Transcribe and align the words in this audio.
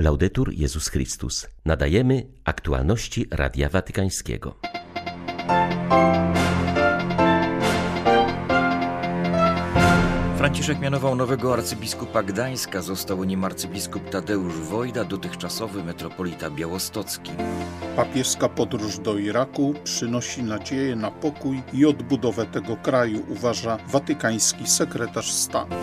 Laudetur 0.00 0.52
Jezus 0.52 0.88
Chrystus. 0.88 1.46
Nadajemy 1.64 2.26
aktualności 2.44 3.26
Radia 3.30 3.68
Watykańskiego. 3.68 4.54
Franciszek 10.36 10.80
mianował 10.80 11.16
nowego 11.16 11.52
arcybiskupa 11.52 12.22
Gdańska. 12.22 12.82
Został 12.82 13.24
nim 13.24 13.44
arcybiskup 13.44 14.10
Tadeusz 14.10 14.54
Wojda, 14.54 15.04
dotychczasowy 15.04 15.84
metropolita 15.84 16.50
białostocki. 16.50 17.32
Papieska 18.00 18.48
podróż 18.48 18.98
do 18.98 19.18
Iraku 19.18 19.74
przynosi 19.84 20.42
nadzieję 20.42 20.96
na 20.96 21.10
pokój 21.10 21.62
i 21.72 21.86
odbudowę 21.86 22.46
tego 22.46 22.76
kraju, 22.76 23.26
uważa 23.28 23.78
watykański 23.88 24.66
sekretarz 24.66 25.32
stanu. 25.32 25.76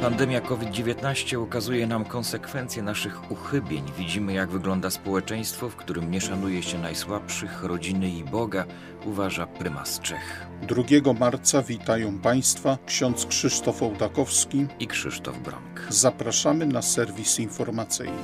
Pandemia 0.00 0.40
COVID-19 0.40 1.42
ukazuje 1.42 1.86
nam 1.86 2.04
konsekwencje 2.04 2.82
naszych 2.82 3.30
uchybień. 3.30 3.84
Widzimy, 3.98 4.32
jak 4.32 4.48
wygląda 4.48 4.90
społeczeństwo, 4.90 5.68
w 5.68 5.76
którym 5.76 6.10
nie 6.10 6.20
szanuje 6.20 6.62
się 6.62 6.78
najsłabszych, 6.78 7.62
rodziny 7.62 8.10
i 8.10 8.24
Boga, 8.24 8.64
uważa 9.04 9.46
prymas 9.46 10.00
Czech. 10.00 10.46
2 10.62 11.12
marca 11.20 11.62
witają 11.62 12.18
Państwa 12.18 12.78
ksiądz 12.86 13.26
Krzysztof 13.26 13.82
Ołdakowski 13.82 14.66
i 14.80 14.86
Krzysztof 14.86 15.38
Bronk. 15.38 15.86
Zapraszamy 15.88 16.66
na 16.66 16.82
serwis 16.82 17.38
informacyjny. 17.38 18.22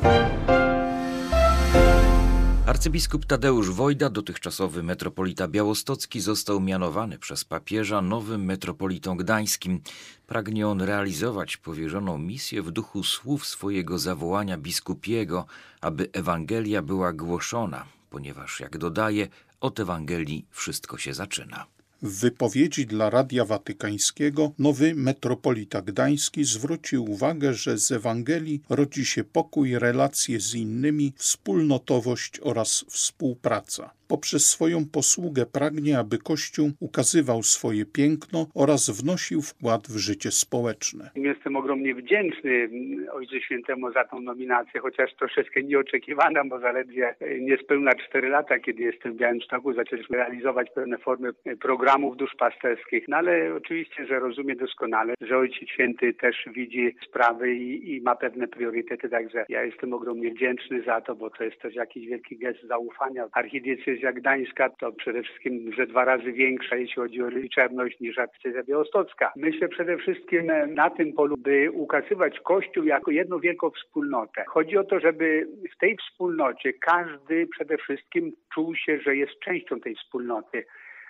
Arcybiskup 2.72 3.26
Tadeusz 3.26 3.70
Wojda, 3.70 4.10
dotychczasowy 4.10 4.82
metropolita 4.82 5.48
białostocki, 5.48 6.20
został 6.20 6.60
mianowany 6.60 7.18
przez 7.18 7.44
papieża 7.44 8.02
nowym 8.02 8.44
metropolitą 8.44 9.16
gdańskim. 9.16 9.80
Pragnie 10.26 10.68
on 10.68 10.82
realizować 10.82 11.56
powierzoną 11.56 12.18
misję 12.18 12.62
w 12.62 12.70
duchu 12.70 13.02
słów 13.02 13.46
swojego 13.46 13.98
zawołania 13.98 14.58
biskupiego, 14.58 15.46
aby 15.80 16.08
Ewangelia 16.12 16.82
była 16.82 17.12
głoszona, 17.12 17.84
ponieważ, 18.10 18.60
jak 18.60 18.78
dodaje, 18.78 19.28
od 19.60 19.80
Ewangelii 19.80 20.46
wszystko 20.50 20.98
się 20.98 21.14
zaczyna. 21.14 21.66
W 22.02 22.20
wypowiedzi 22.20 22.86
dla 22.86 23.10
Radia 23.10 23.44
Watykańskiego 23.44 24.52
nowy 24.58 24.94
metropolita 24.94 25.82
gdański 25.82 26.44
zwrócił 26.44 27.10
uwagę, 27.10 27.54
że 27.54 27.78
z 27.78 27.92
Ewangelii 27.92 28.62
rodzi 28.68 29.04
się 29.04 29.24
pokój, 29.24 29.78
relacje 29.78 30.40
z 30.40 30.54
innymi, 30.54 31.12
wspólnotowość 31.16 32.40
oraz 32.42 32.84
współpraca 32.88 33.90
poprzez 34.14 34.42
swoją 34.46 34.78
posługę 34.98 35.42
pragnie, 35.58 35.98
aby 35.98 36.18
Kościół 36.18 36.66
ukazywał 36.80 37.42
swoje 37.42 37.84
piękno 37.98 38.46
oraz 38.54 38.82
wnosił 39.00 39.42
wkład 39.42 39.82
w 39.94 39.96
życie 40.06 40.30
społeczne. 40.30 41.10
Jestem 41.16 41.56
ogromnie 41.56 41.94
wdzięczny 41.94 42.68
Ojcu 43.12 43.40
Świętemu 43.40 43.92
za 43.92 44.04
tą 44.04 44.20
nominację, 44.20 44.80
chociaż 44.80 45.14
troszeczkę 45.14 45.62
nieoczekiwana, 45.62 46.44
bo 46.44 46.60
zaledwie 46.60 47.14
niespełna 47.40 47.90
cztery 47.94 48.28
lata, 48.28 48.58
kiedy 48.58 48.82
jestem 48.82 49.12
w 49.12 49.16
Białymstoku, 49.16 49.72
zaczęliśmy 49.72 50.16
realizować 50.16 50.68
pewne 50.74 50.98
formy 50.98 51.28
programów 51.60 52.16
duszpasterskich. 52.16 53.08
No 53.08 53.16
ale 53.16 53.54
oczywiście, 53.54 54.06
że 54.06 54.18
rozumie 54.18 54.56
doskonale, 54.56 55.14
że 55.20 55.38
Ojciec 55.38 55.68
Święty 55.68 56.14
też 56.14 56.36
widzi 56.54 56.94
sprawy 57.08 57.54
i, 57.54 57.94
i 57.94 58.00
ma 58.00 58.14
pewne 58.16 58.48
priorytety, 58.48 59.08
także 59.08 59.44
ja 59.48 59.62
jestem 59.64 59.92
ogromnie 59.92 60.30
wdzięczny 60.30 60.82
za 60.82 61.00
to, 61.00 61.14
bo 61.14 61.30
to 61.30 61.44
jest 61.44 61.60
też 61.62 61.74
jakiś 61.74 62.06
wielki 62.06 62.38
gest 62.38 62.62
zaufania. 62.62 63.28
Archidiecezja 63.32 64.01
decyzja 64.02 64.20
gdańska 64.20 64.68
to 64.68 64.92
przede 64.92 65.22
wszystkim, 65.22 65.72
że 65.72 65.86
dwa 65.86 66.04
razy 66.04 66.32
większa, 66.32 66.76
jeśli 66.76 66.94
chodzi 66.94 67.22
o 67.22 67.28
liczebność 67.28 68.00
niż 68.00 68.16
decyzja 68.16 68.62
białostocka. 68.62 69.32
Myślę 69.36 69.68
przede 69.68 69.96
wszystkim 69.96 70.52
na 70.74 70.90
tym 70.90 71.12
polu, 71.12 71.36
by 71.36 71.70
ukazywać 71.70 72.40
Kościół 72.40 72.84
jako 72.84 73.10
jedną 73.10 73.38
wielką 73.38 73.70
wspólnotę. 73.70 74.44
Chodzi 74.46 74.78
o 74.78 74.84
to, 74.84 75.00
żeby 75.00 75.48
w 75.74 75.78
tej 75.78 75.96
wspólnocie 75.96 76.72
każdy 76.72 77.46
przede 77.46 77.78
wszystkim 77.78 78.32
czuł 78.54 78.74
się, 78.74 78.98
że 78.98 79.16
jest 79.16 79.32
częścią 79.40 79.80
tej 79.80 79.94
wspólnoty, 79.94 80.64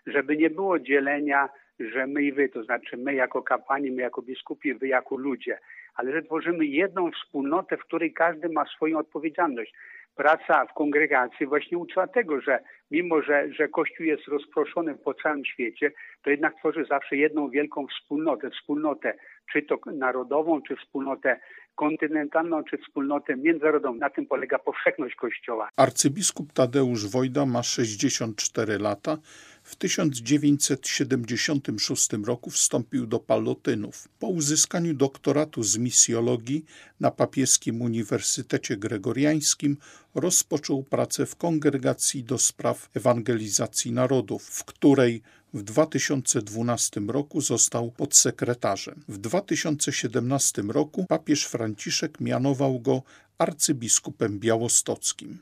żeby 0.06 0.36
nie 0.36 0.50
było 0.50 0.78
dzielenia 0.78 1.48
że 1.80 2.06
my 2.06 2.22
i 2.22 2.32
wy, 2.32 2.48
to 2.48 2.64
znaczy 2.64 2.96
my 2.96 3.14
jako 3.14 3.42
kapłani, 3.42 3.90
my 3.90 4.02
jako 4.02 4.22
biskupi, 4.22 4.74
wy 4.74 4.88
jako 4.88 5.16
ludzie, 5.16 5.58
ale 5.94 6.12
że 6.12 6.22
tworzymy 6.22 6.66
jedną 6.66 7.10
wspólnotę, 7.10 7.76
w 7.76 7.84
której 7.84 8.12
każdy 8.12 8.48
ma 8.48 8.64
swoją 8.64 8.98
odpowiedzialność 8.98 9.74
praca 10.14 10.66
w 10.66 10.74
kongregacji 10.74 11.46
właśnie 11.46 11.78
uczyła 11.78 12.06
tego, 12.06 12.40
że 12.40 12.58
mimo, 12.90 13.22
że, 13.22 13.52
że 13.52 13.68
Kościół 13.68 14.06
jest 14.06 14.28
rozproszony 14.28 14.94
po 14.94 15.14
całym 15.14 15.44
świecie, 15.44 15.92
to 16.24 16.30
jednak 16.30 16.58
tworzy 16.58 16.84
zawsze 16.90 17.16
jedną 17.16 17.50
wielką 17.50 17.86
wspólnotę, 17.86 18.50
wspólnotę 18.50 19.14
czy 19.52 19.62
to 19.62 19.78
narodową, 19.92 20.62
czy 20.62 20.76
wspólnotę 20.76 21.40
kontynentalną, 21.74 22.64
czy 22.64 22.78
wspólnotę 22.78 23.36
międzynarodową. 23.36 23.94
Na 23.94 24.10
tym 24.10 24.26
polega 24.26 24.58
powszechność 24.58 25.14
Kościoła. 25.14 25.68
Arcybiskup 25.76 26.52
Tadeusz 26.52 27.06
Wojda 27.06 27.46
ma 27.46 27.62
64 27.62 28.78
lata. 28.78 29.16
W 29.62 29.76
1976 29.76 32.08
roku 32.24 32.50
wstąpił 32.50 33.06
do 33.06 33.20
Palotynów. 33.20 34.08
Po 34.18 34.26
uzyskaniu 34.26 34.94
doktoratu 34.94 35.62
z 35.62 35.76
misjologii 35.76 36.64
na 37.00 37.10
papieskim 37.10 37.82
Uniwersytecie 37.82 38.76
Gregoriańskim 38.76 39.76
rozpoczął 40.14 40.82
pracę 40.82 41.26
w 41.26 41.36
Kongregacji 41.36 42.24
do 42.24 42.38
Spraw 42.38 42.90
Ewangelizacji 42.94 43.92
Narodów, 43.92 44.44
w 44.44 44.64
której 44.64 45.22
w 45.54 45.62
2012 45.62 47.00
roku 47.00 47.40
został 47.40 47.90
podsekretarzem. 47.90 49.04
W 49.08 49.18
2017 49.18 50.62
roku 50.62 51.06
papież 51.08 51.44
Franciszek 51.44 52.20
mianował 52.20 52.80
go 52.80 53.02
arcybiskupem 53.38 54.38
białostockim. 54.38 55.38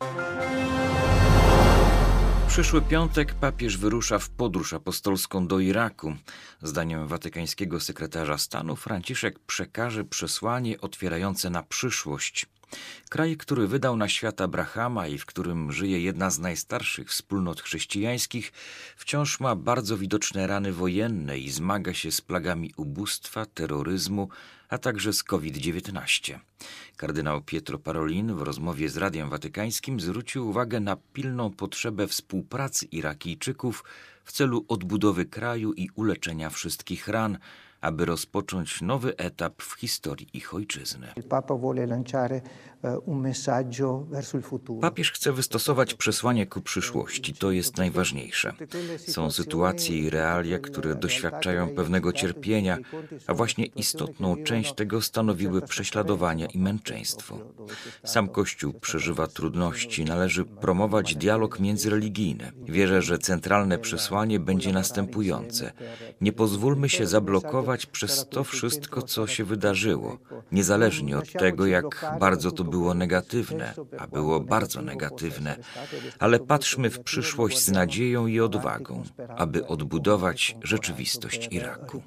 Przyszły 2.61 2.83
piątek 2.83 3.35
papież 3.35 3.77
wyrusza 3.77 4.19
w 4.19 4.31
podróż 4.31 4.73
apostolską 4.73 5.47
do 5.47 5.61
Iraku. 5.61 6.17
Zdaniem 6.63 7.07
watykańskiego 7.07 7.81
sekretarza 7.81 8.39
stanu 8.39 8.77
Franciszek 8.77 9.39
przekaże 9.39 10.05
przesłanie 10.05 10.81
otwierające 10.81 11.51
na 11.51 11.63
przyszłość. 11.63 12.47
Kraj, 13.09 13.37
który 13.37 13.67
wydał 13.67 13.97
na 13.97 14.09
świat 14.09 14.41
Abrahama 14.41 15.07
i 15.07 15.19
w 15.19 15.27
którym 15.27 15.73
żyje 15.73 16.01
jedna 16.01 16.31
z 16.31 16.39
najstarszych 16.39 17.09
wspólnot 17.09 17.61
chrześcijańskich, 17.61 18.53
wciąż 18.97 19.41
ma 19.41 19.57
bardzo 19.57 19.99
widoczne 19.99 20.47
rany 20.47 20.73
wojenne 20.73 21.39
i 21.39 21.51
zmaga 21.51 21.95
się 21.95 22.11
z 22.11 22.21
plagami 22.21 22.73
ubóstwa, 22.77 23.47
terroryzmu, 23.47 24.29
a 24.71 24.79
także 24.79 25.13
z 25.13 25.25
COVID-19. 25.25 26.39
Kardynał 26.97 27.43
Pietro 27.43 27.79
Parolin 27.79 28.35
w 28.35 28.43
rozmowie 28.43 28.89
z 28.89 28.97
Radiem 28.97 29.31
Watykańskim 29.31 30.01
zwrócił 30.01 30.49
uwagę 30.49 30.81
na 30.81 30.97
pilną 30.97 31.51
potrzebę 31.51 32.07
współpracy 32.07 32.87
Irakijczyków 32.87 33.85
w 34.25 34.33
celu 34.33 34.65
odbudowy 34.69 35.27
kraju 35.27 35.73
i 35.73 35.89
uleczenia 35.95 36.51
wszystkich 36.51 37.09
ran, 37.09 37.39
aby 37.81 38.05
rozpocząć 38.05 38.83
nowy 38.83 39.17
etap 39.17 39.63
w 39.63 39.75
historii 39.75 40.29
ich 40.33 40.55
ojczyzny. 40.55 41.07
Papież 44.81 45.13
chce 45.13 45.33
wystosować 45.33 45.95
przesłanie 45.95 46.47
ku 46.47 46.61
przyszłości. 46.61 47.35
To 47.35 47.51
jest 47.51 47.77
najważniejsze. 47.77 48.53
Są 48.99 49.31
sytuacje 49.31 49.99
i 49.99 50.11
realia, 50.11 50.59
które 50.59 50.95
doświadczają 50.95 51.69
pewnego 51.69 52.13
cierpienia, 52.13 52.79
a 53.27 53.35
właśnie 53.35 53.67
istotną 53.67 54.37
część 54.45 54.75
tego 54.75 55.01
stanowiły 55.01 55.63
prześladowania 55.63 56.47
i 56.47 56.59
męczeństwo. 56.59 57.39
Sam 58.05 58.29
Kościół 58.29 58.73
przeżywa 58.73 59.27
trudności, 59.27 60.05
należy 60.05 60.45
promować 60.45 61.17
dialog 61.17 61.61
międzyreligijny. 61.61 62.53
Wierzę, 62.65 63.03
że 63.03 63.19
centralne 63.19 63.79
przesłanie 63.79 64.41
będzie 64.41 64.73
następujące. 64.73 65.73
Nie 66.21 66.33
pozwólmy 66.33 66.89
się 66.89 67.07
zablokować 67.07 67.70
przez 67.87 68.27
to 68.31 68.45
wszystko, 68.45 69.03
co 69.03 69.27
się 69.27 69.45
wydarzyło, 69.45 70.19
niezależnie 70.53 71.19
od 71.19 71.33
tego, 71.33 71.67
jak 71.67 71.85
bardzo 72.21 72.51
to 72.51 72.65
było 72.65 72.95
negatywne, 72.95 73.75
a 73.99 74.07
było 74.07 74.41
bardzo 74.41 74.83
negatywne, 74.83 75.57
ale 76.19 76.39
patrzmy 76.39 76.91
w 76.91 77.01
przyszłość 77.01 77.59
z 77.59 77.69
nadzieją 77.69 78.27
i 78.27 78.41
odwagą, 78.41 79.03
aby 79.37 79.67
odbudować 79.67 80.57
rzeczywistość 80.63 81.49
Iraku. 81.51 82.03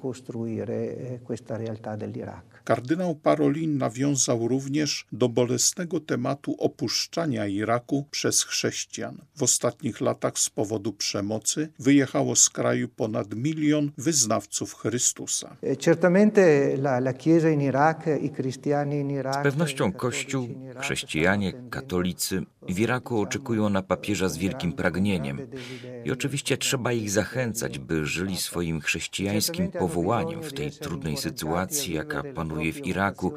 Kardynał 2.64 3.14
Parolin 3.14 3.78
nawiązał 3.78 4.48
również 4.48 5.06
do 5.12 5.28
bolesnego 5.28 6.00
tematu 6.00 6.56
opuszczania 6.58 7.46
Iraku 7.46 8.06
przez 8.10 8.42
chrześcijan. 8.42 9.18
W 9.36 9.42
ostatnich 9.42 10.00
latach 10.00 10.38
z 10.38 10.50
powodu 10.50 10.92
przemocy 10.92 11.68
wyjechało 11.78 12.36
z 12.36 12.50
kraju 12.50 12.88
ponad 12.88 13.34
milion 13.34 13.92
wyznawców 13.98 14.74
Chrystusa. 14.74 15.53
E, 15.62 15.76
Z 19.40 19.42
pewnością 19.42 19.92
Kościół, 19.92 20.48
chrześcijanie, 20.80 21.52
katolicy 21.70 22.42
w 22.68 22.80
Iraku 22.80 23.20
oczekują 23.20 23.68
na 23.68 23.82
papieża 23.82 24.28
z 24.28 24.38
wielkim 24.38 24.72
pragnieniem. 24.72 25.46
I 26.04 26.10
oczywiście 26.10 26.56
trzeba 26.56 26.92
ich 26.92 27.10
zachęcać, 27.10 27.78
by 27.78 28.06
żyli 28.06 28.36
swoim 28.36 28.80
chrześcijańskim 28.80 29.70
powołaniem 29.70 30.42
w 30.42 30.52
tej 30.52 30.70
trudnej 30.70 31.16
sytuacji, 31.16 31.94
jaka 31.94 32.22
panuje 32.22 32.72
w 32.72 32.86
Iraku. 32.86 33.34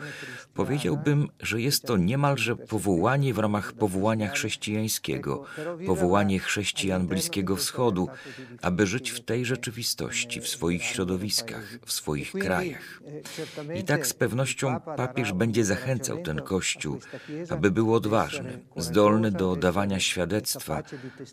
Powiedziałbym, 0.53 1.27
że 1.39 1.61
jest 1.61 1.83
to 1.83 1.97
niemalże 1.97 2.55
powołanie 2.55 3.33
w 3.33 3.39
ramach 3.39 3.73
powołania 3.73 4.29
chrześcijańskiego, 4.29 5.43
powołanie 5.85 6.39
chrześcijan 6.39 7.07
Bliskiego 7.07 7.55
Wschodu, 7.55 8.07
aby 8.61 8.87
żyć 8.87 9.11
w 9.11 9.25
tej 9.25 9.45
rzeczywistości, 9.45 10.41
w 10.41 10.47
swoich 10.47 10.83
środowiskach, 10.83 11.79
w 11.85 11.91
swoich 11.91 12.31
krajach. 12.31 13.01
I 13.75 13.83
tak 13.83 14.07
z 14.07 14.13
pewnością 14.13 14.79
papież 14.79 15.33
będzie 15.33 15.65
zachęcał 15.65 16.17
ten 16.23 16.41
Kościół, 16.41 16.99
aby 17.49 17.71
był 17.71 17.93
odważny, 17.93 18.59
zdolny 18.75 19.16
do 19.31 19.55
dawania 19.55 19.99
świadectwa, 19.99 20.83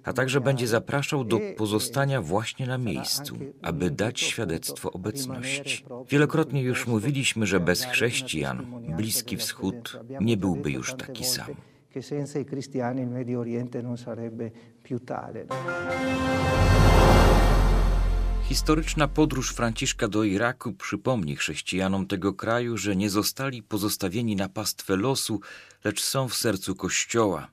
a 0.04 0.12
także 0.12 0.40
będzie 0.40 0.66
zapraszał 0.66 1.24
do 1.24 1.40
pozostania 1.56 2.22
właśnie 2.22 2.66
na 2.66 2.78
miejscu, 2.78 3.36
aby 3.62 3.90
dać 3.90 4.20
świadectwo 4.20 4.92
obecności. 4.92 5.84
Wielokrotnie 6.10 6.62
już 6.62 6.86
mówiliśmy, 6.86 7.46
że 7.46 7.60
bez 7.60 7.84
chrześcijan 7.84 8.66
Bliski 8.96 9.36
Wschód 9.36 10.00
nie 10.20 10.36
byłby 10.36 10.70
już 10.70 10.94
taki 10.94 11.24
sam. 11.24 11.54
che 11.94 12.02
senza 12.02 12.40
i 12.40 12.44
cristiani 12.44 13.02
il 13.02 13.08
Medio 13.08 13.38
Oriente 13.38 13.80
non 13.80 13.96
sarebbe 13.96 14.50
più 14.82 14.98
tale. 15.04 15.46
Historyczna 18.48 19.08
podróż 19.08 19.52
Franciszka 19.52 20.08
do 20.08 20.24
Iraku 20.24 20.72
przypomni 20.72 21.36
chrześcijanom 21.36 22.06
tego 22.06 22.32
kraju, 22.32 22.76
że 22.76 22.96
nie 22.96 23.10
zostali 23.10 23.62
pozostawieni 23.62 24.36
na 24.36 24.48
pastwę 24.48 24.96
losu, 24.96 25.40
lecz 25.84 26.02
są 26.02 26.28
w 26.28 26.34
sercu 26.34 26.74
Kościoła. 26.74 27.48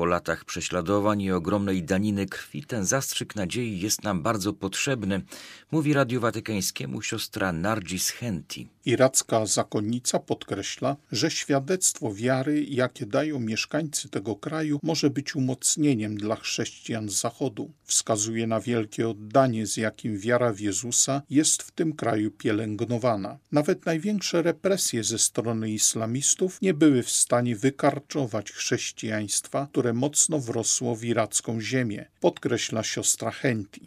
Po 0.00 0.06
latach 0.06 0.44
prześladowań 0.44 1.22
i 1.22 1.32
ogromnej 1.32 1.82
daniny 1.82 2.26
krwi 2.26 2.64
ten 2.64 2.84
zastrzyk 2.84 3.36
nadziei 3.36 3.80
jest 3.80 4.04
nam 4.04 4.22
bardzo 4.22 4.52
potrzebny, 4.52 5.22
mówi 5.70 5.92
Radiu 5.92 6.20
Watykańskiemu 6.20 7.02
siostra 7.02 7.52
Nargis 7.52 8.10
Henti. 8.10 8.68
Iracka 8.84 9.46
zakonnica 9.46 10.18
podkreśla, 10.18 10.96
że 11.12 11.30
świadectwo 11.30 12.14
wiary, 12.14 12.64
jakie 12.64 13.06
dają 13.06 13.40
mieszkańcy 13.40 14.08
tego 14.08 14.36
kraju, 14.36 14.80
może 14.82 15.10
być 15.10 15.36
umocnieniem 15.36 16.16
dla 16.16 16.36
chrześcijan 16.36 17.08
z 17.08 17.20
Zachodu. 17.20 17.72
Wskazuje 17.84 18.46
na 18.46 18.60
wielkie 18.60 19.08
oddanie, 19.08 19.66
z 19.66 19.76
jakim 19.76 20.18
wiara 20.18 20.52
w 20.52 20.60
Jezusa 20.60 21.22
jest 21.30 21.62
w 21.62 21.70
tym 21.70 21.92
kraju 21.92 22.30
pielęgnowana. 22.30 23.38
Nawet 23.52 23.86
największe 23.86 24.42
represje 24.42 25.04
ze 25.04 25.18
strony 25.18 25.70
islamistów 25.70 26.62
nie 26.62 26.74
były 26.74 27.02
w 27.02 27.10
stanie 27.10 27.56
wykarczować 27.56 28.52
chrześcijaństwa, 28.52 29.68
które 29.70 29.89
mocno 29.92 30.38
wrosło 30.38 30.96
w 30.96 31.04
iracką 31.04 31.60
ziemię, 31.60 32.06
podkreśla 32.20 32.82
siostra 32.82 33.30
Henti. 33.30 33.80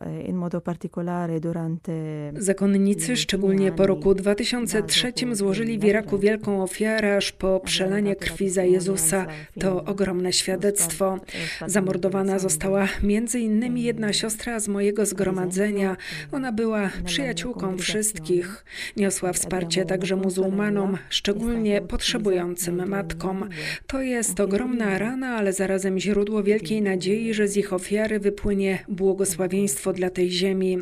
Eh, 0.00 0.28
in 0.28 0.36
modo 0.36 0.60
particolare 0.60 1.40
durante 1.40 1.92
Zakonnicy, 2.38 3.16
szczególnie 3.16 3.72
po 3.72 3.86
roku 3.86 4.14
2003, 4.14 5.12
złożyli 5.32 5.78
w 5.78 5.84
Iraku 5.84 6.18
wielką 6.18 6.62
ofiarę 6.62 7.16
aż 7.16 7.32
po 7.32 7.60
przelanie 7.60 8.16
krwi 8.16 8.50
za 8.50 8.64
Jezusa. 8.64 9.26
To 9.60 9.84
ogromne 9.84 10.32
świadectwo. 10.32 11.18
Zamordowana 11.66 12.38
została 12.38 12.88
między 13.02 13.40
innymi 13.40 13.82
jedna 13.82 14.12
siostra 14.12 14.60
z 14.60 14.68
mojego 14.68 15.06
zgromadzenia. 15.06 15.96
Ona 16.32 16.52
była 16.52 16.90
przyjaciółką 17.04 17.78
wszystkich. 17.78 18.64
Niosła 18.96 19.32
wsparcie 19.32 19.84
także 19.84 20.16
muzułmanom, 20.16 20.98
szczególnie 21.08 21.82
potrzebującym 21.82 22.88
matkom. 22.88 23.48
To 23.86 24.02
jest 24.02 24.40
ogromna 24.40 24.98
rana, 24.98 25.36
ale 25.36 25.52
zarazem 25.52 25.98
źródło 25.98 26.42
wielkiej 26.42 26.82
nadziei, 26.82 27.34
że 27.34 27.48
z 27.48 27.56
ich 27.56 27.72
ofiary 27.72 28.20
wypłynie 28.20 28.84
błogosławieństwo 28.88 29.92
dla 29.92 30.10
tej 30.10 30.30
ziemi. 30.30 30.78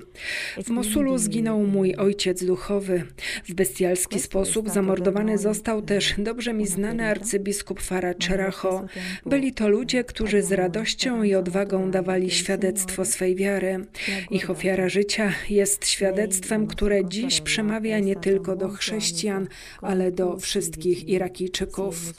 W 0.64 0.70
Mosulu 0.70 1.18
zginął 1.18 1.66
mój 1.66 1.96
ojciec 1.96 2.44
duchowy. 2.44 3.02
W 3.48 3.54
bestialski 3.54 4.20
sposób 4.20 4.70
zamordowany 4.70 5.38
został 5.38 5.82
też 5.82 6.14
dobrze 6.18 6.52
mi 6.54 6.66
znany 6.66 7.06
arcybiskup 7.06 7.80
Farah 7.80 8.16
Czeracho. 8.18 8.86
Byli 9.26 9.52
to 9.52 9.68
ludzie, 9.68 10.04
którzy 10.04 10.42
z 10.42 10.52
radością 10.52 11.22
i 11.22 11.34
odwagą 11.34 11.90
dawali 11.90 12.30
świadectwo 12.30 13.04
swej 13.04 13.36
wiary. 13.36 13.86
Ich 14.30 14.50
ofiara 14.50 14.88
życia 14.88 15.32
jest 15.50 15.86
świadectwem, 15.86 16.66
które 16.66 17.08
dziś 17.08 17.40
przemawia 17.40 17.98
nie 17.98 18.16
tylko 18.16 18.56
do 18.56 18.68
chrześcijan, 18.68 19.48
ale 19.82 20.12
do 20.12 20.36
wszystkich 20.36 21.08
Irakijczyków. 21.08 22.14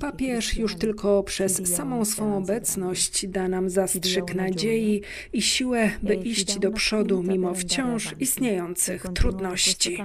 Papież 0.00 0.56
już 0.56 0.76
tylko 0.76 1.22
przez 1.22 1.74
samą 1.76 2.04
swą 2.04 2.36
obecność 2.36 3.26
da 3.26 3.48
nam 3.48 3.70
zastrzyk 3.70 4.34
nadziei 4.34 5.02
i 5.32 5.42
siłę, 5.42 5.90
by 6.02 6.14
iść 6.14 6.58
do 6.58 6.70
przodu 6.70 7.22
mimo 7.22 7.54
wciąż 7.54 8.14
istniejących 8.20 9.06
trudności. 9.14 9.98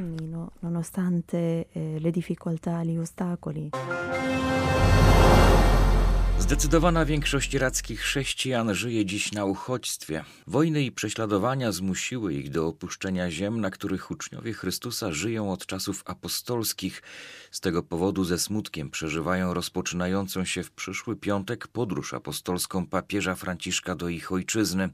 Nonostante 0.63 1.37
eh, 1.37 2.01
le 2.03 2.11
difficoltà, 2.11 2.83
gli 2.83 2.99
ostacoli. 2.99 3.71
Zdecydowana 6.45 7.05
większość 7.05 7.53
irackich 7.53 7.99
chrześcijan 7.99 8.75
żyje 8.75 9.05
dziś 9.05 9.31
na 9.31 9.45
uchodźstwie. 9.45 10.23
Wojny 10.47 10.83
i 10.83 10.91
prześladowania 10.91 11.71
zmusiły 11.71 12.33
ich 12.33 12.49
do 12.49 12.67
opuszczenia 12.67 13.31
ziem, 13.31 13.61
na 13.61 13.71
których 13.71 14.11
uczniowie 14.11 14.53
Chrystusa 14.53 15.11
żyją 15.11 15.51
od 15.51 15.65
czasów 15.65 16.03
apostolskich. 16.05 17.01
Z 17.51 17.59
tego 17.59 17.83
powodu 17.83 18.23
ze 18.23 18.39
smutkiem 18.39 18.89
przeżywają 18.89 19.53
rozpoczynającą 19.53 20.45
się 20.45 20.63
w 20.63 20.71
przyszły 20.71 21.15
piątek 21.15 21.67
podróż 21.67 22.13
apostolską 22.13 22.87
papieża 22.87 23.35
Franciszka 23.35 23.95
do 23.95 24.09
ich 24.09 24.31
ojczyzny. 24.31 24.89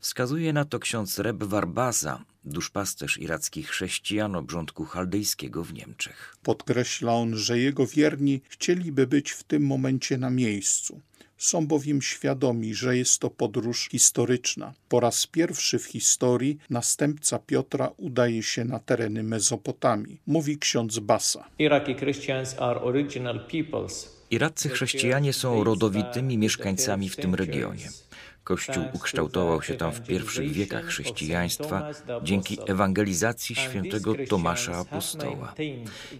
Wskazuje 0.00 0.52
na 0.52 0.64
to 0.64 0.78
ksiądz 0.78 1.18
Reb 1.18 1.44
Warbasa, 1.44 2.24
duszpasterz 2.44 3.18
irackich 3.18 3.68
chrześcijan 3.68 4.36
obrządku 4.36 4.84
chaldejskiego 4.84 5.64
w 5.64 5.72
Niemczech. 5.72 6.36
Podkreśla 6.42 7.14
on, 7.14 7.36
że 7.36 7.58
jego 7.58 7.86
wierni 7.86 8.40
chcieliby 8.48 9.06
być 9.06 9.30
w 9.30 9.42
tym 9.42 9.66
momencie 9.66 10.18
na 10.18 10.30
miejscu. 10.30 11.00
Są 11.36 11.66
bowiem 11.66 12.02
świadomi, 12.02 12.74
że 12.74 12.96
jest 12.96 13.18
to 13.18 13.30
podróż 13.30 13.88
historyczna. 13.88 14.74
Po 14.88 15.00
raz 15.00 15.26
pierwszy 15.26 15.78
w 15.78 15.84
historii 15.84 16.58
następca 16.70 17.38
Piotra 17.38 17.90
udaje 17.96 18.42
się 18.42 18.64
na 18.64 18.78
tereny 18.78 19.22
Mezopotamii, 19.22 20.20
mówi 20.26 20.58
ksiądz 20.58 20.98
Basa. 20.98 21.44
Iraccy 24.30 24.68
chrześcijanie 24.68 25.32
są 25.32 25.64
rodowitymi 25.64 26.38
mieszkańcami 26.38 27.08
w 27.08 27.16
tym 27.16 27.34
regionie. 27.34 27.88
Kościół 28.50 28.84
ukształtował 28.92 29.62
się 29.62 29.74
tam 29.74 29.92
w 29.92 30.02
pierwszych 30.02 30.52
wiekach 30.52 30.84
chrześcijaństwa 30.84 31.90
dzięki 32.22 32.58
ewangelizacji 32.66 33.56
świętego 33.56 34.14
Tomasza 34.28 34.76
Apostoła. 34.76 35.54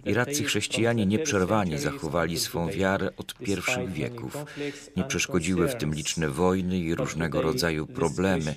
Iraccy 0.05 0.43
chrześcijanie 0.43 1.05
nieprzerwanie 1.05 1.79
zachowali 1.79 2.39
swą 2.39 2.69
wiarę 2.69 3.09
od 3.17 3.35
pierwszych 3.35 3.91
wieków. 3.91 4.37
Nie 4.97 5.03
przeszkodziły 5.03 5.67
w 5.67 5.75
tym 5.75 5.93
liczne 5.93 6.29
wojny 6.29 6.79
i 6.79 6.95
różnego 6.95 7.41
rodzaju 7.41 7.87
problemy. 7.87 8.55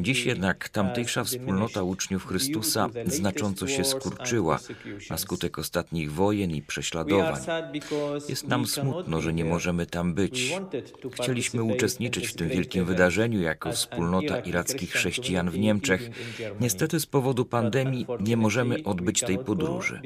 Dziś 0.00 0.26
jednak 0.26 0.68
tamtejsza 0.68 1.24
wspólnota 1.24 1.82
uczniów 1.82 2.26
Chrystusa 2.26 2.88
znacząco 3.06 3.68
się 3.68 3.84
skurczyła 3.84 4.58
na 5.10 5.18
skutek 5.18 5.58
ostatnich 5.58 6.12
wojen 6.12 6.50
i 6.50 6.62
prześladowań. 6.62 7.40
Jest 8.28 8.48
nam 8.48 8.66
smutno, 8.66 9.20
że 9.20 9.32
nie 9.32 9.44
możemy 9.44 9.86
tam 9.86 10.14
być. 10.14 10.52
Chcieliśmy 11.12 11.62
uczestniczyć 11.62 12.28
w 12.28 12.34
tym 12.34 12.48
wielkim 12.48 12.84
wydarzeniu 12.84 13.03
wydarzeniu 13.04 13.42
jako 13.42 13.72
wspólnota 13.72 14.38
irackich 14.38 14.90
chrześcijan 14.90 15.50
w 15.50 15.58
Niemczech. 15.58 16.10
Niestety 16.60 17.00
z 17.00 17.06
powodu 17.06 17.44
pandemii 17.44 18.06
nie 18.20 18.36
możemy 18.36 18.84
odbyć 18.84 19.20
tej 19.20 19.38
podróży. 19.38 20.00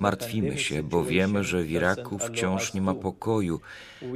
Martwimy 0.00 0.58
się, 0.58 0.82
bo 0.82 1.04
wiemy, 1.04 1.44
że 1.44 1.62
w 1.62 1.70
Iraku 1.70 2.18
wciąż 2.18 2.74
nie 2.74 2.80
ma 2.80 2.94
pokoju. 2.94 3.60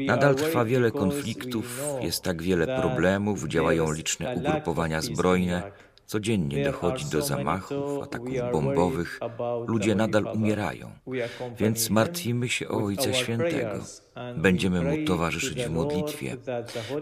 Nadal 0.06 0.34
trwa 0.34 0.64
wiele 0.64 0.90
konfliktów, 0.90 1.82
jest 2.00 2.22
tak 2.22 2.42
wiele 2.42 2.80
problemów, 2.80 3.48
działają 3.48 3.92
liczne 3.92 4.34
ugrupowania 4.34 5.00
zbrojne. 5.00 5.62
Codziennie 6.06 6.64
dochodzi 6.64 7.04
do 7.04 7.22
zamachów, 7.22 8.02
ataków 8.02 8.34
bombowych. 8.52 9.20
Ludzie 9.66 9.94
nadal 9.94 10.26
umierają. 10.34 10.90
Więc 11.58 11.90
martwimy 11.90 12.48
się 12.48 12.68
o 12.68 12.84
Ojca 12.84 13.12
Świętego. 13.12 13.78
Będziemy 14.36 14.82
Mu 14.82 15.06
towarzyszyć 15.06 15.64
w 15.64 15.70
modlitwie. 15.70 16.36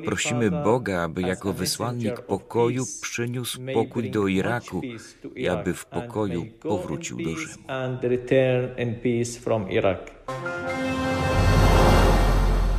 Prosimy 0.04 0.50
Boga, 0.50 1.02
aby 1.02 1.23
jako 1.23 1.52
wysłannik 1.52 2.20
pokoju 2.20 2.84
przyniósł 3.02 3.61
pokój 3.75 4.11
do 4.11 4.26
Iraku 4.26 4.80
i 5.37 5.49
aby 5.49 5.75
w 5.75 5.87
pokoju 5.87 6.46
powrócił 6.62 7.16
do 7.16 7.37
Rzymu. 7.37 7.64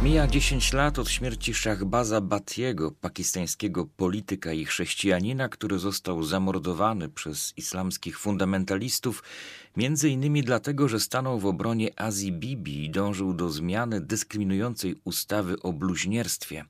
Mija 0.06 0.28
10 0.28 0.74
lat 0.74 1.00
od 1.00 1.10
śmierci 1.10 1.54
Shahbaza 1.54 2.22
Batiego, 2.22 2.92
pakistańskiego 2.92 3.86
polityka 3.86 4.54
i 4.54 4.66
chrześcijanina, 4.66 5.50
który 5.50 5.80
został 5.80 6.24
zamordowany 6.24 7.10
przez 7.10 7.54
islamskich 7.58 8.20
fundamentalistów, 8.20 9.24
między 9.78 10.10
innymi 10.10 10.44
dlatego, 10.44 10.88
że 10.88 11.00
stanął 11.00 11.40
w 11.40 11.46
obronie 11.46 12.00
Azji 12.00 12.32
Bibi 12.32 12.86
i 12.86 12.90
dążył 12.90 13.34
do 13.34 13.50
zmiany 13.50 14.02
dyskryminującej 14.02 14.96
ustawy 15.04 15.62
o 15.62 15.74
bluźnierstwie. 15.74 16.66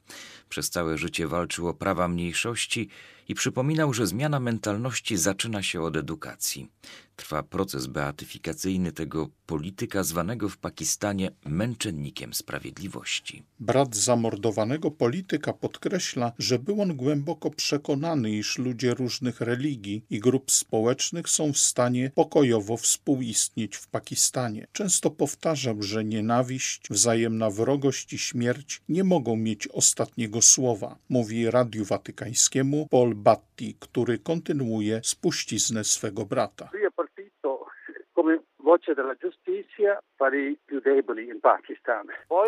Przez 0.49 0.69
całe 0.69 0.97
życie 0.97 1.27
walczył 1.27 1.67
o 1.67 1.73
prawa 1.73 2.07
mniejszości 2.07 2.89
i 3.27 3.35
przypominał, 3.35 3.93
że 3.93 4.07
zmiana 4.07 4.39
mentalności 4.39 5.17
zaczyna 5.17 5.63
się 5.63 5.81
od 5.81 5.97
edukacji. 5.97 6.69
Trwa 7.15 7.43
proces 7.43 7.87
beatyfikacyjny 7.87 8.91
tego 8.91 9.29
polityka 9.45 10.03
zwanego 10.03 10.49
w 10.49 10.57
Pakistanie 10.57 11.31
męczennikiem 11.45 12.33
sprawiedliwości. 12.33 13.43
Brat 13.59 13.95
zamordowanego 13.95 14.91
polityka 14.91 15.53
podkreśla, 15.53 16.31
że 16.39 16.59
był 16.59 16.81
on 16.81 16.95
głęboko 16.95 17.49
przekonany, 17.51 18.31
iż 18.31 18.57
ludzie 18.57 18.93
różnych 18.93 19.41
religii 19.41 20.05
i 20.09 20.19
grup 20.19 20.51
społecznych 20.51 21.29
są 21.29 21.53
w 21.53 21.57
stanie 21.57 22.11
pokojowo 22.15 22.77
współistnieć 22.77 23.75
w 23.75 23.87
Pakistanie. 23.87 24.67
Często 24.71 25.09
powtarzał, 25.09 25.83
że 25.83 26.05
nienawiść, 26.05 26.81
wzajemna 26.89 27.49
wrogość 27.49 28.13
i 28.13 28.17
śmierć 28.17 28.81
nie 28.89 29.03
mogą 29.03 29.35
mieć 29.35 29.67
ostatniego 29.67 30.41
słowa, 30.41 30.97
mówi 31.09 31.51
Radiu 31.51 31.85
Watykańskiemu 31.85 32.87
Paul 32.87 33.14
Batti, 33.15 33.77
który 33.79 34.19
kontynuuje 34.19 35.01
spuściznę 35.03 35.83
swego 35.83 36.25
brata. 36.25 36.69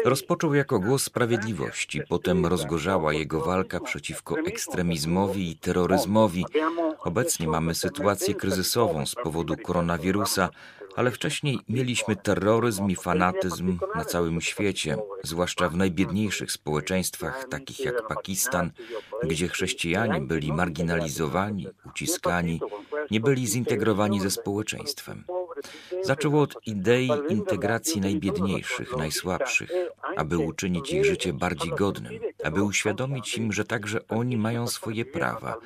Rozpoczął 0.05 0.53
jako 0.53 0.79
głos 0.79 1.03
sprawiedliwości, 1.03 2.01
potem 2.09 2.45
rozgorzała 2.45 3.13
jego 3.13 3.41
walka 3.41 3.79
przeciwko 3.79 4.35
ekstremizmowi 4.39 5.51
i 5.51 5.55
terroryzmowi. 5.55 6.45
Obecnie 6.99 7.47
mamy 7.47 7.75
sytuację 7.75 8.35
kryzysową 8.35 9.05
z 9.05 9.15
powodu 9.15 9.57
koronawirusa, 9.57 10.49
ale 10.97 11.11
wcześniej 11.11 11.59
mieliśmy 11.69 12.15
terroryzm 12.15 12.89
i 12.89 12.95
fanatyzm 12.95 13.77
na 13.95 14.05
całym 14.05 14.41
świecie, 14.41 14.97
zwłaszcza 15.23 15.69
w 15.69 15.75
najbiedniejszych 15.75 16.51
społeczeństwach, 16.51 17.45
takich 17.49 17.79
jak 17.79 18.07
Pakistan, 18.07 18.71
gdzie 19.23 19.47
chrześcijanie 19.47 20.21
byli 20.21 20.53
marginalizowani, 20.53 21.67
uciskani, 21.85 22.61
nie 23.11 23.19
byli 23.19 23.47
zintegrowani 23.47 24.19
ze 24.19 24.31
społeczeństwem. 24.31 25.23
Zaczął 26.03 26.39
od 26.39 26.67
idei 26.67 27.11
integracji 27.29 28.01
najbiedniejszych, 28.01 28.97
najsłabszych, 28.97 29.71
aby 30.15 30.37
uczynić 30.37 30.93
ich 30.93 31.05
życie 31.05 31.33
bardziej 31.33 31.71
godnym, 31.71 32.19
aby 32.43 32.63
uświadomić 32.63 33.37
im, 33.37 33.53
że 33.53 33.65
także 33.65 34.07
oni 34.07 34.37
mają 34.37 34.67
swoje 34.67 35.05
prawa, 35.05 35.57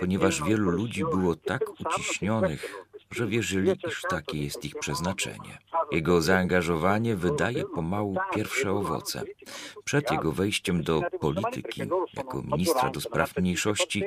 ponieważ 0.00 0.42
wielu 0.42 0.70
ludzi 0.70 1.04
było 1.04 1.34
tak 1.36 1.62
uciśnionych, 1.80 2.87
że 3.10 3.26
wierzyli, 3.26 3.72
iż 3.88 4.02
takie 4.10 4.44
jest 4.44 4.64
ich 4.64 4.78
przeznaczenie. 4.78 5.58
Jego 5.92 6.22
zaangażowanie 6.22 7.16
wydaje 7.16 7.64
pomału 7.64 8.16
pierwsze 8.34 8.72
owoce. 8.72 9.22
Przed 9.84 10.10
jego 10.10 10.32
wejściem 10.32 10.82
do 10.82 11.02
polityki, 11.20 11.82
jako 12.14 12.42
ministra 12.42 12.90
do 12.90 13.00
spraw 13.00 13.36
mniejszości, 13.36 14.04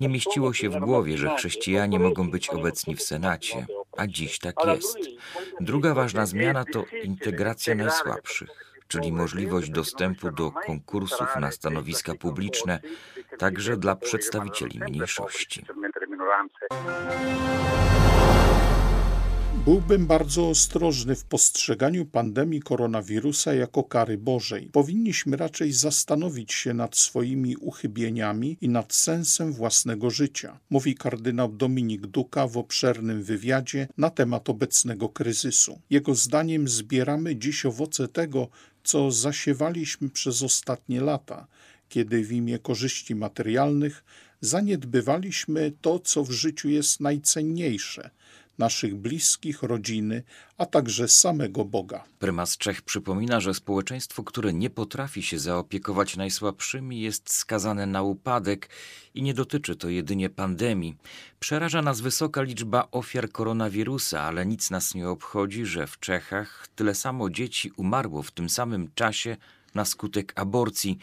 nie 0.00 0.08
mieściło 0.08 0.52
się 0.52 0.70
w 0.70 0.78
głowie, 0.78 1.18
że 1.18 1.36
chrześcijanie 1.36 1.98
mogą 1.98 2.30
być 2.30 2.50
obecni 2.50 2.96
w 2.96 3.02
Senacie, 3.02 3.66
a 3.96 4.06
dziś 4.06 4.38
tak 4.38 4.54
jest. 4.66 4.98
Druga 5.60 5.94
ważna 5.94 6.26
zmiana 6.26 6.64
to 6.64 6.84
integracja 7.02 7.74
najsłabszych 7.74 8.64
czyli 8.88 9.12
możliwość 9.12 9.70
dostępu 9.70 10.30
do 10.30 10.50
konkursów 10.50 11.36
na 11.40 11.50
stanowiska 11.50 12.14
publiczne, 12.14 12.80
także 13.38 13.76
dla 13.76 13.96
przedstawicieli 13.96 14.80
mniejszości. 14.80 15.66
Byłbym 19.64 20.06
bardzo 20.06 20.48
ostrożny 20.48 21.16
w 21.16 21.24
postrzeganiu 21.24 22.06
pandemii 22.06 22.60
koronawirusa 22.60 23.54
jako 23.54 23.84
kary 23.84 24.18
Bożej. 24.18 24.70
Powinniśmy 24.72 25.36
raczej 25.36 25.72
zastanowić 25.72 26.52
się 26.52 26.74
nad 26.74 26.96
swoimi 26.96 27.56
uchybieniami 27.56 28.58
i 28.60 28.68
nad 28.68 28.94
sensem 28.94 29.52
własnego 29.52 30.10
życia, 30.10 30.60
mówi 30.70 30.94
kardynał 30.94 31.52
Dominik 31.52 32.06
Duka 32.06 32.46
w 32.46 32.56
obszernym 32.56 33.22
wywiadzie 33.22 33.88
na 33.98 34.10
temat 34.10 34.48
obecnego 34.48 35.08
kryzysu. 35.08 35.80
Jego 35.90 36.14
zdaniem 36.14 36.68
zbieramy 36.68 37.36
dziś 37.36 37.66
owoce 37.66 38.08
tego, 38.08 38.48
co 38.82 39.10
zasiewaliśmy 39.10 40.10
przez 40.10 40.42
ostatnie 40.42 41.00
lata, 41.00 41.46
kiedy 41.88 42.24
w 42.24 42.32
imię 42.32 42.58
korzyści 42.58 43.14
materialnych 43.14 44.04
zaniedbywaliśmy 44.40 45.72
to, 45.80 45.98
co 45.98 46.24
w 46.24 46.30
życiu 46.30 46.68
jest 46.68 47.00
najcenniejsze– 47.00 48.10
naszych 48.58 48.96
bliskich, 48.96 49.62
rodziny, 49.62 50.22
a 50.58 50.66
także 50.66 51.08
samego 51.08 51.64
Boga. 51.64 52.04
Prymas 52.18 52.58
Czech 52.58 52.82
przypomina, 52.82 53.40
że 53.40 53.54
społeczeństwo, 53.54 54.24
które 54.24 54.52
nie 54.52 54.70
potrafi 54.70 55.22
się 55.22 55.38
zaopiekować 55.38 56.16
najsłabszymi, 56.16 57.00
jest 57.00 57.32
skazane 57.32 57.86
na 57.86 58.02
upadek 58.02 58.68
i 59.14 59.22
nie 59.22 59.34
dotyczy 59.34 59.76
to 59.76 59.88
jedynie 59.88 60.30
pandemii. 60.30 60.96
Przeraża 61.40 61.82
nas 61.82 62.00
wysoka 62.00 62.42
liczba 62.42 62.88
ofiar 62.90 63.30
koronawirusa, 63.30 64.22
ale 64.22 64.46
nic 64.46 64.70
nas 64.70 64.94
nie 64.94 65.08
obchodzi, 65.08 65.66
że 65.66 65.86
w 65.86 66.00
Czechach 66.00 66.68
tyle 66.74 66.94
samo 66.94 67.30
dzieci 67.30 67.72
umarło 67.76 68.22
w 68.22 68.30
tym 68.30 68.48
samym 68.48 68.90
czasie 68.94 69.36
na 69.74 69.84
skutek 69.84 70.32
aborcji 70.36 70.98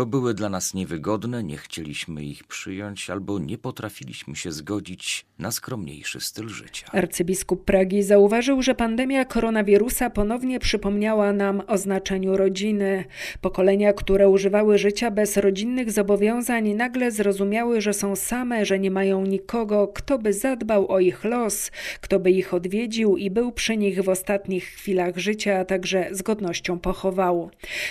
bo 0.00 0.06
były 0.06 0.34
dla 0.34 0.48
nas 0.48 0.74
niewygodne, 0.74 1.44
nie 1.44 1.56
chcieliśmy 1.56 2.24
ich 2.24 2.44
przyjąć 2.44 3.10
albo 3.10 3.38
nie 3.38 3.58
potrafiliśmy 3.58 4.36
się 4.36 4.52
zgodzić 4.52 5.26
na 5.38 5.50
skromniejszy 5.50 6.20
styl 6.20 6.48
życia. 6.48 6.86
Arcybiskup 6.92 7.64
Pragi 7.64 8.02
zauważył, 8.02 8.62
że 8.62 8.74
pandemia 8.74 9.24
koronawirusa 9.24 10.10
ponownie 10.10 10.58
przypomniała 10.58 11.32
nam 11.32 11.62
o 11.66 11.78
znaczeniu 11.78 12.36
rodziny. 12.36 13.04
Pokolenia, 13.40 13.92
które 13.92 14.28
używały 14.28 14.78
życia 14.78 15.10
bez 15.10 15.36
rodzinnych 15.36 15.90
zobowiązań, 15.90 16.74
nagle 16.74 17.10
zrozumiały, 17.10 17.80
że 17.80 17.92
są 17.92 18.16
same, 18.16 18.64
że 18.66 18.78
nie 18.78 18.90
mają 18.90 19.26
nikogo, 19.26 19.88
kto 19.88 20.18
by 20.18 20.32
zadbał 20.32 20.92
o 20.92 21.00
ich 21.00 21.24
los, 21.24 21.70
kto 22.00 22.20
by 22.20 22.30
ich 22.30 22.54
odwiedził 22.54 23.16
i 23.16 23.30
był 23.30 23.52
przy 23.52 23.76
nich 23.76 24.02
w 24.02 24.08
ostatnich 24.08 24.64
chwilach 24.64 25.16
życia, 25.16 25.58
a 25.58 25.64
także 25.64 26.08
z 26.10 26.22
godnością 26.22 26.78
pochował. 26.78 27.50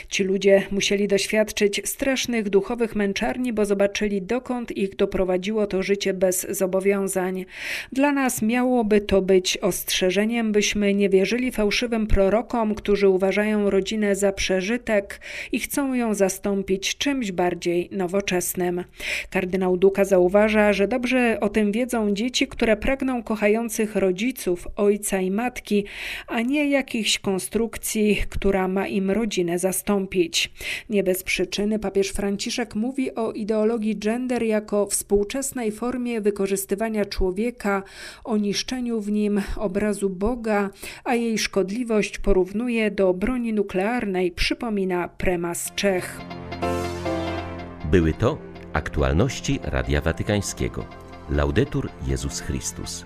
Ci 0.09 0.23
ludzie 0.23 0.63
musieli 0.71 1.07
doświadczyć 1.07 1.81
strasznych 1.99 2.49
duchowych 2.49 2.95
męczarni, 2.95 3.53
bo 3.53 3.65
zobaczyli, 3.65 4.21
dokąd 4.21 4.77
ich 4.77 4.95
doprowadziło 4.95 5.67
to 5.67 5.83
życie 5.83 6.13
bez 6.13 6.47
zobowiązań. 6.49 7.45
Dla 7.91 8.11
nas 8.11 8.41
miałoby 8.41 9.01
to 9.01 9.21
być 9.21 9.57
ostrzeżeniem, 9.57 10.51
byśmy 10.51 10.93
nie 10.93 11.09
wierzyli 11.09 11.51
fałszywym 11.51 12.07
prorokom, 12.07 12.75
którzy 12.75 13.09
uważają 13.09 13.69
rodzinę 13.69 14.15
za 14.15 14.31
przeżytek 14.31 15.21
i 15.51 15.59
chcą 15.59 15.93
ją 15.93 16.13
zastąpić 16.13 16.97
czymś 16.97 17.31
bardziej 17.31 17.89
nowoczesnym. 17.91 18.83
Kardynał 19.29 19.77
Duka 19.77 20.05
zauważa, 20.05 20.73
że 20.73 20.87
dobrze 20.87 21.37
o 21.41 21.49
tym 21.49 21.71
wiedzą 21.71 22.13
dzieci, 22.13 22.47
które 22.47 22.77
pragną 22.77 23.23
kochających 23.23 23.95
rodziców, 23.95 24.67
ojca 24.75 25.21
i 25.21 25.31
matki, 25.31 25.85
a 26.27 26.41
nie 26.41 26.69
jakichś 26.69 27.19
konstrukcji, 27.19 28.23
która 28.29 28.67
ma 28.67 28.87
im 28.87 29.11
rodzinę 29.11 29.59
zastąpić. 29.59 30.51
Nie 30.89 31.03
bez 31.03 31.23
przyczyny 31.23 31.78
papież 31.79 32.09
Franciszek 32.09 32.75
mówi 32.75 33.15
o 33.15 33.31
ideologii 33.31 33.97
gender 33.97 34.43
jako 34.43 34.85
współczesnej 34.85 35.71
formie 35.71 36.21
wykorzystywania 36.21 37.05
człowieka, 37.05 37.83
o 38.23 38.37
niszczeniu 38.37 39.01
w 39.01 39.11
nim 39.11 39.41
obrazu 39.57 40.09
Boga, 40.09 40.69
a 41.03 41.15
jej 41.15 41.37
szkodliwość 41.37 42.17
porównuje 42.17 42.91
do 42.91 43.13
broni 43.13 43.53
nuklearnej, 43.53 44.31
przypomina 44.31 45.07
prymas 45.07 45.71
Czech. 45.75 46.21
Były 47.91 48.13
to 48.13 48.37
aktualności 48.73 49.59
Radia 49.63 50.01
Watykańskiego. 50.01 50.85
Laudetur 51.29 51.89
Jezus 52.07 52.39
Chrystus. 52.39 53.03